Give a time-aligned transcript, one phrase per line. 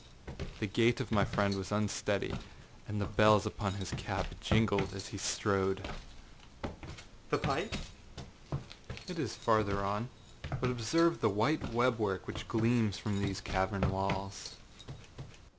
[0.59, 2.33] The gait of my friend was unsteady,
[2.87, 5.87] and the bells upon his cap jingled as he strode.
[7.31, 7.79] âThe pipe,â
[9.05, 9.23] said he.
[9.23, 10.07] âIt is farther on,â
[10.49, 14.55] said I; âbut observe the white web work which gleams from these cavern walls.